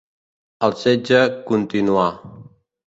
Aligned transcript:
El 0.69 0.73
setge 0.85 1.21
continuà. 1.53 2.11